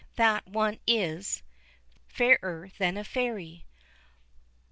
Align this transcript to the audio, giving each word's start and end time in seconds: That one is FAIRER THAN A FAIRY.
That 0.15 0.47
one 0.47 0.79
is 0.87 1.43
FAIRER 2.07 2.71
THAN 2.79 2.97
A 2.97 3.03
FAIRY. 3.03 3.67